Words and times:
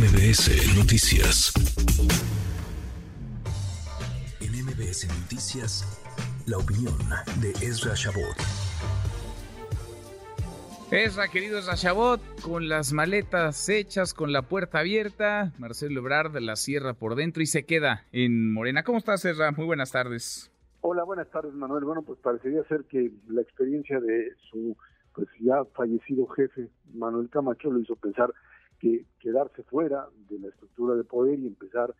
MBS 0.00 0.78
Noticias. 0.78 1.52
En 4.40 4.64
MBS 4.64 5.06
Noticias, 5.20 5.84
la 6.46 6.56
opinión 6.56 6.96
de 7.42 7.50
Ezra 7.60 7.92
Shabot. 7.94 8.34
Ezra, 10.90 11.28
querido 11.28 11.58
Ezra 11.58 11.74
Shabot, 11.74 12.22
con 12.40 12.70
las 12.70 12.94
maletas 12.94 13.68
hechas, 13.68 14.14
con 14.14 14.32
la 14.32 14.40
puerta 14.40 14.78
abierta, 14.78 15.52
Marcelo 15.58 16.00
Ebrard 16.00 16.34
la 16.40 16.56
cierra 16.56 16.94
por 16.94 17.14
dentro 17.14 17.42
y 17.42 17.46
se 17.46 17.66
queda 17.66 18.06
en 18.10 18.54
Morena. 18.54 18.84
¿Cómo 18.84 18.96
estás, 18.96 19.22
Ezra? 19.26 19.52
Muy 19.52 19.66
buenas 19.66 19.92
tardes. 19.92 20.50
Hola, 20.80 21.04
buenas 21.04 21.28
tardes, 21.28 21.52
Manuel. 21.52 21.84
Bueno, 21.84 22.00
pues 22.00 22.18
parecería 22.20 22.64
ser 22.68 22.84
que 22.84 23.10
la 23.28 23.42
experiencia 23.42 24.00
de 24.00 24.32
su 24.50 24.78
pues 25.14 25.28
ya 25.40 25.62
fallecido 25.74 26.26
jefe, 26.28 26.70
Manuel 26.94 27.28
Camacho, 27.28 27.70
lo 27.70 27.80
hizo 27.80 27.96
pensar 27.96 28.32
que 28.80 29.04
quedarse 29.20 29.62
fuera 29.62 30.08
de 30.28 30.38
la 30.38 30.48
estructura 30.48 30.96
de 30.96 31.04
poder 31.04 31.38
y 31.38 31.46
empezar, 31.46 31.94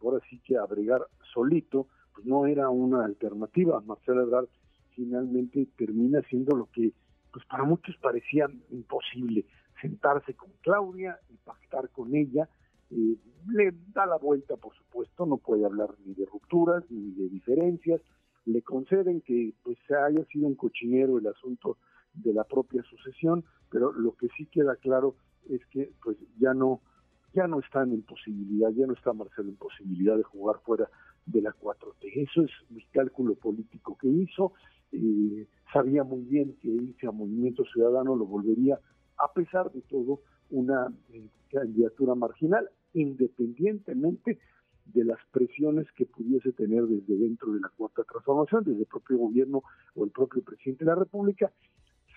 ahora 0.00 0.20
sí 0.30 0.40
que 0.44 0.56
a 0.56 0.64
bregar 0.64 1.06
solito, 1.34 1.88
pues 2.14 2.24
no 2.24 2.46
era 2.46 2.70
una 2.70 3.04
alternativa. 3.04 3.80
Marcelo 3.80 4.22
Ebrard 4.22 4.48
finalmente 4.94 5.66
termina 5.76 6.22
siendo 6.22 6.56
lo 6.56 6.66
que 6.66 6.92
pues 7.32 7.44
para 7.46 7.64
muchos 7.64 7.96
parecía 7.98 8.48
imposible, 8.70 9.44
sentarse 9.80 10.34
con 10.34 10.50
Claudia 10.62 11.18
y 11.28 11.36
pactar 11.36 11.88
con 11.90 12.14
ella. 12.14 12.48
Eh, 12.90 13.16
le 13.48 13.72
da 13.92 14.06
la 14.06 14.16
vuelta, 14.16 14.56
por 14.56 14.74
supuesto, 14.74 15.26
no 15.26 15.36
puede 15.36 15.64
hablar 15.64 15.90
ni 16.04 16.14
de 16.14 16.26
rupturas 16.26 16.84
ni 16.90 17.12
de 17.12 17.28
diferencias. 17.28 18.00
Le 18.46 18.62
conceden 18.62 19.20
que 19.20 19.54
pues 19.62 19.78
haya 19.90 20.24
sido 20.26 20.46
un 20.48 20.56
cochinero 20.56 21.18
el 21.18 21.26
asunto 21.26 21.78
de 22.14 22.32
la 22.32 22.44
propia 22.44 22.82
sucesión, 22.82 23.44
pero 23.70 23.92
lo 23.92 24.14
que 24.16 24.28
sí 24.36 24.46
queda 24.46 24.76
claro 24.76 25.16
es 25.48 25.64
que 25.66 25.92
pues 26.02 26.16
ya 26.38 26.54
no 26.54 26.80
ya 27.32 27.46
no 27.46 27.60
están 27.60 27.92
en 27.92 28.02
posibilidad, 28.02 28.70
ya 28.70 28.86
no 28.86 28.94
está 28.94 29.12
Marcelo 29.12 29.50
en 29.50 29.56
posibilidad 29.56 30.16
de 30.16 30.24
jugar 30.24 30.60
fuera 30.64 30.90
de 31.26 31.42
la 31.42 31.52
4T. 31.52 32.10
Eso 32.14 32.42
es 32.42 32.50
mi 32.70 32.84
cálculo 32.86 33.36
político 33.36 33.96
que 33.96 34.08
hizo. 34.08 34.52
Eh, 34.92 35.46
sabía 35.72 36.02
muy 36.02 36.22
bien 36.22 36.56
que 36.60 36.68
irse 36.68 37.06
a 37.06 37.12
Movimiento 37.12 37.64
Ciudadano 37.64 38.16
lo 38.16 38.26
volvería, 38.26 38.80
a 39.16 39.32
pesar 39.32 39.70
de 39.70 39.80
todo, 39.82 40.22
una 40.50 40.92
eh, 41.12 41.28
candidatura 41.50 42.16
marginal, 42.16 42.68
independientemente 42.94 44.40
de 44.86 45.04
las 45.04 45.18
presiones 45.30 45.86
que 45.92 46.06
pudiese 46.06 46.52
tener 46.52 46.84
desde 46.86 47.16
dentro 47.16 47.52
de 47.52 47.60
la 47.60 47.68
cuarta 47.68 48.02
transformación, 48.02 48.64
desde 48.64 48.80
el 48.80 48.86
propio 48.86 49.18
gobierno 49.18 49.62
o 49.94 50.04
el 50.04 50.10
propio 50.10 50.42
presidente 50.42 50.84
de 50.84 50.90
la 50.90 50.96
República. 50.96 51.52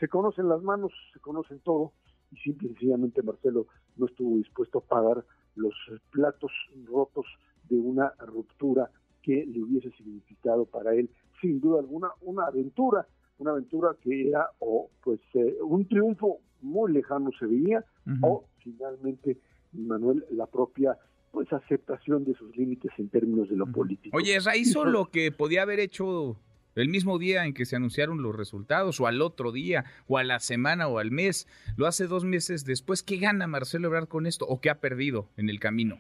Se 0.04 0.10
conocen 0.10 0.50
las 0.50 0.62
manos, 0.62 0.92
se 1.14 1.22
conocen 1.22 1.60
todo, 1.60 1.94
y 2.30 2.36
simple 2.40 2.68
y 2.68 2.72
sencillamente 2.72 3.24
Marcelo 3.24 3.68
no 3.96 4.08
estuvo 4.08 4.36
dispuesto 4.36 4.80
a 4.80 4.82
pagar 4.82 5.24
los 5.56 5.74
platos 6.12 6.52
rotos 6.84 7.26
de 7.70 7.78
una 7.78 8.12
ruptura 8.20 8.92
que 9.22 9.46
le 9.46 9.64
hubiese 9.64 9.92
significado 9.92 10.66
para 10.66 10.94
él, 10.94 11.10
sin 11.40 11.62
duda 11.62 11.80
alguna, 11.80 12.10
una 12.20 12.48
aventura, 12.48 13.08
una 13.38 13.52
aventura 13.52 13.96
que 14.02 14.28
era 14.28 14.50
o 14.60 14.90
pues 15.02 15.22
eh, 15.36 15.56
un 15.62 15.88
triunfo 15.88 16.40
muy 16.60 16.92
lejano 16.92 17.30
se 17.40 17.46
veía, 17.46 17.86
o 18.24 18.44
finalmente, 18.58 19.38
Manuel, 19.72 20.26
la 20.32 20.48
propia 20.48 20.98
pues 21.32 21.48
aceptación 21.54 22.26
de 22.26 22.34
sus 22.34 22.54
límites 22.58 22.92
en 22.98 23.08
términos 23.08 23.48
de 23.48 23.56
lo 23.56 23.68
político. 23.68 24.18
Oye, 24.18 24.38
hizo 24.58 24.84
lo 24.84 25.06
que 25.06 25.32
podía 25.32 25.62
haber 25.62 25.80
hecho 25.80 26.36
el 26.76 26.90
mismo 26.90 27.20
día 27.20 27.46
en 27.46 27.54
que 27.54 27.66
se 27.66 27.76
anunciaron 27.76 28.22
los 28.22 28.36
resultados, 28.36 29.00
o 29.00 29.08
al 29.08 29.22
otro 29.22 29.52
día, 29.52 29.86
o 30.08 30.18
a 30.18 30.24
la 30.24 30.40
semana, 30.40 30.88
o 30.88 31.00
al 31.00 31.12
mes. 31.12 31.48
Lo 31.78 31.88
hace 31.88 32.08
dos 32.08 32.26
meses 32.26 32.66
después. 32.66 33.04
¿Qué 33.04 33.18
gana 33.18 33.48
Marcelo 33.48 33.88
Ebrard 33.88 34.08
con 34.08 34.26
esto? 34.26 34.46
¿O 34.48 34.62
qué 34.62 34.70
ha 34.70 34.80
perdido 34.80 35.30
en 35.38 35.50
el 35.50 35.60
camino? 35.60 36.00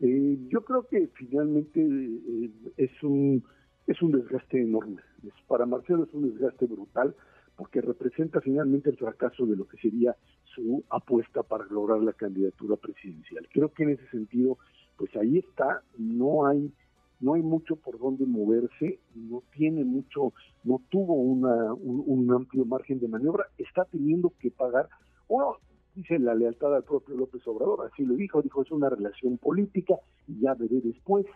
Eh, 0.00 0.38
yo 0.48 0.64
creo 0.64 0.86
que 0.88 1.08
finalmente 1.14 1.80
eh, 1.80 2.50
es 2.76 2.90
un 3.02 3.44
es 3.86 4.00
un 4.02 4.12
desgaste 4.12 4.62
enorme. 4.62 5.02
para 5.48 5.66
Marcelo 5.66 6.04
es 6.04 6.14
un 6.14 6.30
desgaste 6.30 6.66
brutal 6.66 7.14
porque 7.56 7.80
representa 7.80 8.40
finalmente 8.40 8.88
el 8.88 8.96
fracaso 8.96 9.44
de 9.44 9.56
lo 9.56 9.66
que 9.66 9.76
sería 9.78 10.16
su 10.54 10.82
apuesta 10.88 11.42
para 11.42 11.66
lograr 11.66 12.00
la 12.00 12.12
candidatura 12.14 12.76
presidencial. 12.76 13.46
Creo 13.52 13.70
que 13.72 13.82
en 13.82 13.90
ese 13.90 14.08
sentido, 14.10 14.58
pues 14.96 15.14
ahí 15.16 15.38
está, 15.38 15.82
no 15.98 16.46
hay 16.46 16.72
no 17.20 17.34
hay 17.34 17.42
mucho 17.42 17.76
por 17.76 17.98
dónde 17.98 18.26
moverse, 18.26 18.98
no 19.14 19.42
tiene 19.52 19.84
mucho, 19.84 20.32
no 20.64 20.80
tuvo 20.88 21.14
una, 21.14 21.72
un, 21.74 22.32
amplio 22.32 22.64
margen 22.64 22.98
de 22.98 23.08
maniobra, 23.08 23.46
está 23.58 23.84
teniendo 23.84 24.32
que 24.38 24.50
pagar, 24.50 24.88
uno 25.28 25.56
dice 25.94 26.18
la 26.18 26.34
lealtad 26.34 26.74
al 26.74 26.84
propio 26.84 27.16
López 27.16 27.46
Obrador, 27.46 27.90
así 27.92 28.04
lo 28.04 28.14
dijo, 28.14 28.40
dijo 28.42 28.62
es 28.62 28.70
una 28.70 28.88
relación 28.88 29.38
política, 29.38 29.96
ya 30.26 30.54
veré 30.54 30.80
después, 30.80 31.26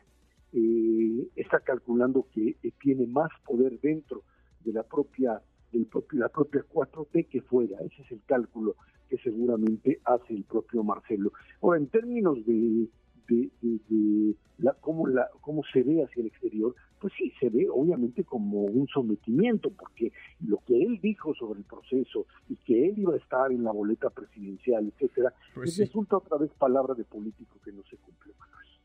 eh, 0.53 1.29
está 1.37 1.61
calculando 1.61 2.27
que 2.33 2.57
eh, 2.63 2.73
tiene 2.81 3.07
más 3.07 3.31
poder 3.45 3.79
dentro 3.81 4.23
de 4.65 4.73
la 4.73 4.83
propia 4.83 5.41
del 5.73 5.87
propio, 5.87 6.21
la 6.21 6.29
propia 6.29 6.65
4T 6.73 7.29
que 7.29 7.43
fuera, 7.43 7.77
ese 7.81 8.03
es 8.03 8.13
el 8.13 8.23
cálculo 8.25 8.77
que 9.11 9.19
seguramente 9.19 10.01
hace 10.05 10.33
el 10.33 10.45
propio 10.45 10.85
Marcelo. 10.85 11.33
Ahora, 11.61 11.79
en 11.79 11.89
términos 11.89 12.39
de 12.47 12.89
de, 13.29 14.35
la, 14.59 14.75
cómo, 14.81 15.07
la, 15.07 15.29
cómo 15.45 15.63
se 15.73 15.83
ve 15.83 16.03
hacia 16.03 16.23
el 16.23 16.29
exterior, 16.29 16.75
pues 16.99 17.13
sí, 17.19 17.33
se 17.39 17.51
ve 17.51 17.69
obviamente 17.71 18.25
como 18.25 18.63
un 18.63 18.89
sometimiento, 18.89 19.71
porque 19.71 20.11
lo 20.41 20.63
que 20.67 20.83
él 20.83 20.99
dijo 21.03 21.35
sobre 21.35 21.61
el 21.61 21.67
proceso 21.67 22.27
y 22.49 22.57
que 22.57 22.89
él 22.89 22.99
iba 22.99 23.13
a 23.13 23.19
estar 23.19 23.53
en 23.53 23.63
la 23.63 23.73
boleta 23.73 24.09
presidencial, 24.09 24.91
etcétera, 24.95 25.35
pues 25.55 25.77
resulta 25.77 26.17
otra 26.17 26.39
vez 26.39 26.51
palabra 26.59 26.95
de 26.95 27.05
político 27.05 27.59
que 27.63 27.73
no 27.73 27.83
se 27.91 27.97
cumple. 27.99 28.33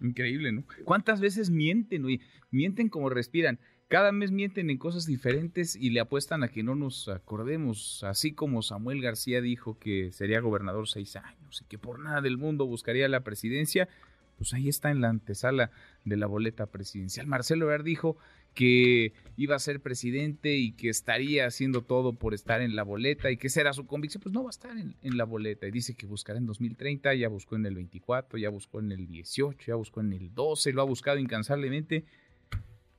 Increíble, 0.02 0.52
¿no? 0.52 0.64
¿Cuántas 0.86 1.20
veces 1.20 1.50
mienten? 1.50 2.06
Mienten 2.52 2.90
como 2.90 3.10
respiran. 3.10 3.60
Cada 3.90 4.12
mes 4.12 4.32
mienten 4.32 4.70
en 4.70 4.78
cosas 4.78 5.06
diferentes 5.06 5.76
y 5.76 5.90
le 5.90 6.00
apuestan 6.00 6.44
a 6.44 6.50
que 6.50 6.62
no 6.62 6.76
nos 6.76 7.10
acordemos, 7.10 8.04
así 8.04 8.34
como 8.34 8.62
Samuel 8.62 9.02
García 9.02 9.42
dijo 9.42 9.80
que 9.80 10.12
sería 10.12 10.42
gobernador 10.42 10.88
seis 10.88 11.16
años 11.16 11.62
y 11.62 11.66
que 11.66 11.80
por 11.80 12.00
nada 12.00 12.22
del 12.22 12.38
mundo 12.38 12.68
buscaría 12.68 13.08
la 13.08 13.24
presidencia, 13.24 13.90
pues 14.40 14.54
ahí 14.54 14.70
está 14.70 14.90
en 14.90 15.02
la 15.02 15.10
antesala 15.10 15.70
de 16.06 16.16
la 16.16 16.26
boleta 16.26 16.66
presidencial. 16.68 17.28
Marcelo 17.28 17.66
Ebrard 17.66 17.84
dijo 17.84 18.16
que 18.54 19.12
iba 19.36 19.56
a 19.56 19.60
ser 19.60 19.82
presidente 19.82 20.56
y 20.56 20.72
que 20.72 20.88
estaría 20.88 21.46
haciendo 21.46 21.82
todo 21.82 22.14
por 22.14 22.34
estar 22.34 22.62
en 22.62 22.74
la 22.74 22.84
boleta 22.84 23.30
y 23.30 23.36
que 23.38 23.50
será 23.50 23.74
su 23.74 23.86
convicción, 23.86 24.24
pues 24.24 24.34
no 24.34 24.44
va 24.44 24.50
a 24.50 24.52
estar 24.52 24.72
en, 24.78 25.18
la 25.18 25.26
boleta. 25.26 25.68
Y 25.68 25.72
dice 25.72 25.94
que 25.94 26.08
buscará 26.08 26.40
en 26.40 26.46
2030, 26.46 27.14
ya 27.16 27.28
buscó 27.28 27.58
en 27.58 27.66
el 27.66 27.76
24, 27.76 28.40
ya 28.40 28.50
buscó 28.50 28.80
en 28.80 28.94
el 28.94 29.08
18, 29.08 29.68
ya 29.68 29.76
buscó 29.76 30.00
en 30.00 30.14
el 30.14 30.34
12, 30.34 30.72
lo 30.72 30.82
ha 30.82 30.86
buscado 30.86 31.20
incansablemente. 31.20 32.06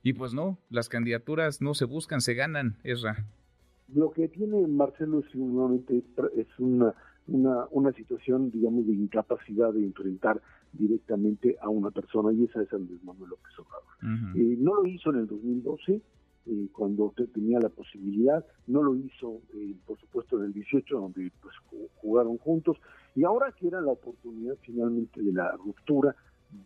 Y 0.03 0.13
pues 0.13 0.35
no, 0.35 0.59
las 0.69 0.91
candidaturas 0.91 1.63
no 1.63 1.73
se 1.73 1.87
buscan, 1.87 2.21
se 2.21 2.35
ganan, 2.35 2.77
Esra. 2.85 3.27
Lo 3.89 4.11
que 4.13 4.29
tiene 4.29 4.67
Marcelo 4.67 5.21
es, 5.21 5.35
una, 6.59 6.95
una 7.71 7.93
situación, 7.93 8.51
digamos, 8.51 8.87
de 8.87 8.93
incapacidad 8.93 9.73
de 9.73 9.85
enfrentar 9.85 10.41
directamente 10.73 11.57
a 11.61 11.69
una 11.69 11.91
persona 11.91 12.33
y 12.33 12.45
esa 12.45 12.63
es 12.63 12.73
Andrés 12.73 13.03
Manuel 13.03 13.31
López 13.31 13.53
Obrador. 13.59 14.37
Eh, 14.37 14.57
no 14.59 14.75
lo 14.75 14.87
hizo 14.87 15.11
en 15.11 15.21
el 15.21 15.27
2012, 15.27 16.01
eh, 16.47 16.69
cuando 16.73 17.13
tenía 17.35 17.59
la 17.61 17.69
posibilidad, 17.69 18.45
no 18.67 18.83
lo 18.83 18.95
hizo, 18.97 19.41
eh, 19.55 19.75
por 19.87 19.99
supuesto, 19.99 20.39
en 20.39 20.47
el 20.47 20.53
18, 20.53 20.99
donde 20.99 21.31
pues, 21.43 21.55
jugaron 21.97 22.39
juntos, 22.39 22.79
y 23.15 23.25
ahora 23.25 23.53
que 23.53 23.69
era 23.69 23.81
la 23.81 23.93
oportunidad 23.93 24.57
finalmente 24.63 25.23
de 25.23 25.33
la 25.33 25.53
ruptura, 25.57 26.15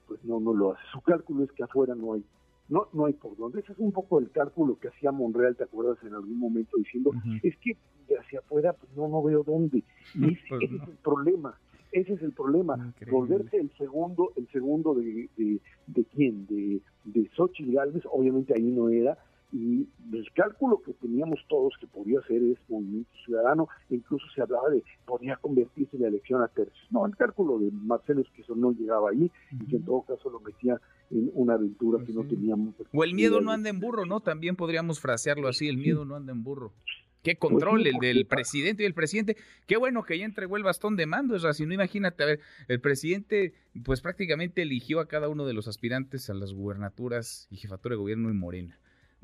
pues 0.07 0.25
no, 0.25 0.41
no 0.41 0.55
lo 0.55 0.73
hace. 0.73 0.83
Su 0.93 1.01
cálculo 1.01 1.45
es 1.45 1.53
que 1.53 1.65
afuera 1.65 1.95
no 1.95 2.15
hay 2.15 2.25
no 2.69 2.89
no 2.93 3.07
hay 3.07 3.13
por 3.13 3.37
dónde. 3.37 3.61
Ese 3.61 3.73
es 3.73 3.79
un 3.79 3.93
poco 3.93 4.19
el 4.19 4.31
cálculo 4.31 4.79
que 4.79 4.89
hacía 4.89 5.13
Monreal, 5.13 5.57
¿te 5.57 5.65
acuerdas? 5.65 5.99
En 6.03 6.15
algún 6.15 6.39
momento 6.39 6.77
diciendo, 6.79 7.13
es 7.43 7.57
que 7.59 7.77
hacia 8.19 8.39
afuera 8.39 8.73
pues 8.73 8.91
no, 8.97 9.09
no 9.09 9.23
veo 9.23 9.43
dónde. 9.43 9.85
Y 10.15 10.33
ese, 10.33 10.43
pues 10.49 10.63
es 10.63 10.89
el 10.89 10.97
problema. 11.03 11.59
Ese 11.95 12.15
es 12.15 12.23
el 12.23 12.33
problema, 12.33 12.93
volverse 13.09 13.57
el 13.57 13.71
segundo, 13.79 14.33
el 14.37 14.49
segundo 14.49 14.95
de, 14.95 15.29
de, 15.37 15.61
de 15.87 16.05
quién, 16.07 16.45
de, 16.49 16.81
de 17.05 17.31
Xochitl 17.37 17.73
Galvez, 17.73 18.03
obviamente 18.11 18.53
ahí 18.53 18.65
no 18.65 18.89
era, 18.89 19.17
y 19.53 19.87
el 20.13 20.33
cálculo 20.33 20.83
que 20.83 20.93
teníamos 20.95 21.39
todos 21.49 21.75
que 21.79 21.87
podía 21.87 22.21
ser 22.23 22.43
es 22.43 22.59
movimiento 22.69 23.13
ciudadano, 23.25 23.69
incluso 23.91 24.27
se 24.35 24.43
hablaba 24.43 24.69
de 24.71 24.83
podía 25.07 25.37
convertirse 25.37 25.95
en 25.95 26.03
la 26.03 26.09
elección 26.09 26.43
a 26.43 26.49
tercios. 26.49 26.85
No, 26.91 27.07
el 27.07 27.17
cálculo 27.17 27.61
de 27.61 27.71
Marcelo 27.71 28.23
es 28.23 28.29
que 28.31 28.43
eso 28.43 28.57
no 28.57 28.73
llegaba 28.73 29.11
ahí 29.11 29.31
y 29.53 29.67
que 29.67 29.77
en 29.77 29.85
todo 29.85 30.03
caso 30.03 30.29
lo 30.31 30.41
metía 30.41 30.81
en 31.13 31.31
una 31.35 31.55
aventura 31.55 31.99
pues 31.99 32.09
que 32.09 32.15
no 32.15 32.25
teníamos. 32.25 32.75
O 32.93 33.05
el 33.05 33.15
miedo 33.15 33.41
no 33.41 33.53
anda 33.53 33.71
en 33.71 33.79
burro, 33.79 34.05
¿no? 34.05 34.19
También 34.19 34.57
podríamos 34.57 34.99
frasearlo 34.99 35.47
así, 35.47 35.69
el 35.69 35.77
miedo 35.77 36.05
no 36.05 36.17
anda 36.17 36.33
en 36.33 36.43
burro. 36.43 36.73
Qué 37.25 37.35
pues 37.35 37.51
control 37.51 37.87
el 37.87 37.97
del 37.99 38.27
presidente 38.27 38.85
y 38.85 38.87
el 38.87 38.95
presidente. 38.95 39.37
Qué 39.67 39.77
bueno 39.77 40.05
que 40.05 40.19
ya 40.19 40.25
entregó 40.25 40.57
el 40.57 40.63
bastón 40.63 40.95
de 40.95 41.07
mando, 41.07 41.35
es 41.35 41.57
si 41.57 41.67
no 41.67 41.75
imagínate, 41.75 42.23
a 42.23 42.27
ver, 42.27 42.41
el 42.69 42.81
presidente 42.81 43.55
pues 43.83 44.01
prácticamente 44.01 44.63
eligió 44.63 45.01
a 45.01 45.09
cada 45.09 45.29
uno 45.29 45.47
de 45.47 45.55
los 45.55 45.67
aspirantes 45.67 46.31
a 46.31 46.35
las 46.35 46.53
gubernaturas 46.53 47.49
y 47.51 47.57
jefatura 47.57 47.95
de 47.95 47.99
gobierno 47.99 48.29
en 48.29 48.39
Morena 48.39 48.79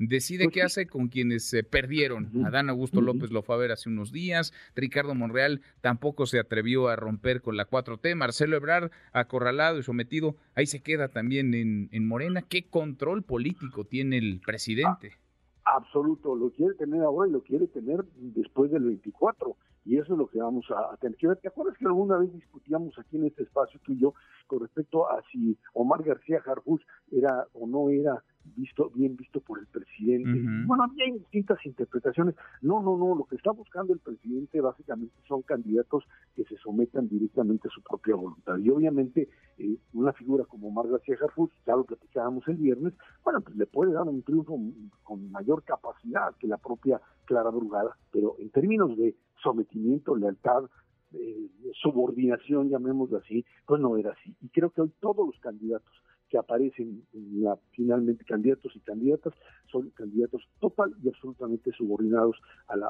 decide 0.07 0.45
Pues 0.45 0.53
qué 0.53 0.61
hace 0.63 0.87
con 0.87 1.09
quienes 1.09 1.53
eh, 1.53 1.63
perdieron. 1.63 2.31
Adán 2.45 2.69
Augusto. 2.69 3.01
López 3.01 3.31
lo 3.31 3.43
fue 3.43 3.55
a 3.55 3.59
ver 3.59 3.71
hace 3.71 3.89
unos 3.89 4.11
días, 4.11 4.53
Ricardo 4.75 5.15
Monreal 5.15 5.61
tampoco 5.81 6.25
se 6.25 6.39
atrevió 6.39 6.87
a 6.89 6.95
romper 6.95 7.41
con 7.41 7.57
la 7.57 7.67
4T, 7.67 8.15
Marcelo 8.15 8.57
Ebrard 8.57 8.91
acorralado 9.11 9.79
y 9.79 9.83
sometido, 9.83 10.35
ahí 10.55 10.65
se 10.65 10.81
queda 10.81 11.09
también 11.09 11.53
en, 11.53 11.89
en 11.91 12.07
Morena. 12.07 12.41
¿Qué 12.41 12.65
control 12.65 13.23
político 13.23 13.85
tiene 13.85 14.17
el 14.17 14.41
presidente? 14.43 15.17
Absoluto, 15.65 16.35
lo 16.35 16.49
quiere 16.51 16.73
tener 16.75 17.01
ahora 17.03 17.29
y 17.29 17.31
lo 17.31 17.41
quiere 17.41 17.67
tener 17.67 18.03
después 18.15 18.71
del 18.71 18.83
24. 18.83 19.55
Y 19.83 19.97
eso 19.97 20.13
es 20.13 20.19
lo 20.19 20.27
que 20.27 20.39
vamos 20.39 20.65
a, 20.69 20.95
tener 20.97 21.17
que 21.17 21.27
ver. 21.27 21.37
¿Te 21.37 21.47
acuerdas 21.47 21.77
que 21.77 21.85
alguna 21.85 22.17
vez 22.17 22.31
discutíamos 22.33 22.97
aquí 22.99 23.17
en 23.17 23.25
este 23.25 23.43
espacio 23.43 23.79
tú 23.83 23.93
y 23.93 23.99
yo 23.99 24.13
con 24.47 24.59
respecto 24.59 25.09
a 25.09 25.21
si 25.31 25.57
Omar 25.73 26.03
García 26.03 26.41
Harfuch 26.45 26.81
era 27.11 27.47
o 27.53 27.65
no 27.65 27.89
era 27.89 28.23
visto 28.55 28.89
bien 28.89 29.15
visto 29.15 29.39
por 29.41 29.59
el 29.59 29.67
presidente? 29.67 30.29
Ujú. 30.29 30.67
Bueno, 30.67 30.83
había 30.83 31.13
distintas 31.13 31.65
interpretaciones. 31.65 32.35
No, 32.61 32.81
no, 32.81 32.97
no, 32.97 33.15
lo 33.15 33.25
que 33.25 33.35
está 33.35 33.51
buscando 33.51 33.93
el 33.93 33.99
presidente 33.99 34.61
básicamente 34.61 35.15
son 35.27 35.41
candidatos 35.41 36.03
que 36.35 36.43
se 36.45 36.57
sometan 36.57 37.07
directamente 37.07 37.67
a 37.67 37.71
su 37.71 37.81
propia 37.81 38.15
voluntad. 38.15 38.57
Y 38.57 38.69
obviamente 38.69 39.29
eh, 39.57 39.77
una 39.93 40.13
figura 40.13 40.45
como 40.45 40.67
Omar 40.67 40.87
García 40.87 41.17
Harfuch, 41.21 41.51
ya 41.65 41.75
lo 41.75 41.83
platicábamos 41.83 42.47
el 42.47 42.57
viernes, 42.57 42.93
bueno, 43.23 43.41
pues 43.41 43.55
le 43.55 43.65
puede 43.65 43.93
dar 43.93 44.07
un 44.07 44.23
triunfo 44.23 44.59
con 45.03 45.31
mayor 45.31 45.63
capacidad 45.63 46.35
que 46.39 46.47
la 46.47 46.57
propia 46.57 47.01
Clara 47.25 47.49
Brugada, 47.49 47.97
pero 48.11 48.35
en 48.39 48.49
términos 48.49 48.97
de 48.97 49.15
sometimiento, 49.41 50.15
lealtad, 50.15 50.65
eh, 51.13 51.49
subordinación, 51.73 52.69
llamémoslo 52.69 53.17
así, 53.17 53.45
pues 53.65 53.81
no 53.81 53.97
era 53.97 54.11
así. 54.11 54.35
Y 54.41 54.49
creo 54.49 54.69
que 54.69 54.81
hoy 54.81 54.91
todos 54.99 55.25
los 55.25 55.37
candidatos 55.39 55.91
que 56.31 56.37
aparecen 56.37 57.03
en 57.13 57.43
la, 57.43 57.57
finalmente 57.71 58.23
candidatos 58.23 58.71
y 58.73 58.79
candidatas 58.79 59.33
son 59.69 59.89
candidatos 59.89 60.47
total 60.61 60.95
y 61.03 61.09
absolutamente 61.09 61.71
subordinados 61.73 62.37
a 62.67 62.77
la, 62.77 62.89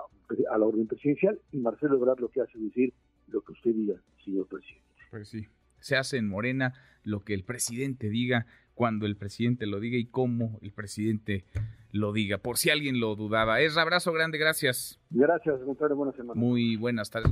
a 0.51 0.57
la 0.59 0.65
orden 0.65 0.85
presidencial 0.85 1.39
y 1.51 1.57
Marcelo 1.57 1.97
Ebrard 1.97 2.19
lo 2.19 2.29
que 2.29 2.41
hace 2.41 2.57
es 2.57 2.63
decir 2.65 2.93
lo 3.27 3.41
que 3.41 3.53
usted 3.53 3.71
diga, 3.73 3.95
señor 4.23 4.47
presidente. 4.47 4.85
Pues 5.09 5.29
sí. 5.29 5.47
Se 5.79 5.95
hace 5.95 6.17
en 6.17 6.27
Morena 6.27 6.73
lo 7.03 7.21
que 7.21 7.33
el 7.33 7.43
presidente 7.43 8.09
diga, 8.09 8.45
cuando 8.75 9.07
el 9.07 9.15
presidente 9.15 9.65
lo 9.65 9.79
diga 9.79 9.97
y 9.97 10.05
cómo 10.05 10.59
el 10.61 10.71
presidente 10.71 11.45
lo 11.91 12.13
diga. 12.13 12.38
Por 12.38 12.57
si 12.57 12.69
alguien 12.69 12.99
lo 12.99 13.15
dudaba. 13.15 13.59
Es 13.61 13.77
abrazo 13.77 14.13
grande, 14.13 14.38
gracias. 14.38 14.99
Gracias, 15.09 15.59
contrario, 15.61 15.95
buena 15.95 16.11
semana. 16.13 16.39
Muy 16.39 16.75
buenas 16.75 17.09
tardes. 17.09 17.31